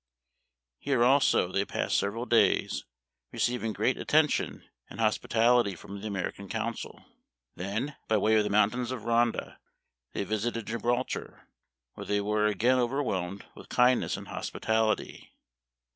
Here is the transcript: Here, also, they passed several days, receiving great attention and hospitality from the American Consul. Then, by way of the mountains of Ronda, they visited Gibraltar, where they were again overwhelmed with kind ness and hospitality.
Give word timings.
Here, 0.79 1.03
also, 1.03 1.51
they 1.51 1.63
passed 1.63 1.95
several 1.95 2.25
days, 2.25 2.85
receiving 3.31 3.71
great 3.71 3.99
attention 3.99 4.67
and 4.89 4.99
hospitality 4.99 5.75
from 5.75 6.01
the 6.01 6.07
American 6.07 6.49
Consul. 6.49 7.05
Then, 7.55 7.95
by 8.07 8.17
way 8.17 8.33
of 8.35 8.43
the 8.43 8.49
mountains 8.49 8.89
of 8.89 9.03
Ronda, 9.05 9.59
they 10.13 10.23
visited 10.23 10.65
Gibraltar, 10.65 11.47
where 11.93 12.07
they 12.07 12.19
were 12.19 12.47
again 12.47 12.79
overwhelmed 12.79 13.45
with 13.55 13.69
kind 13.69 13.99
ness 13.99 14.17
and 14.17 14.29
hospitality. 14.29 15.35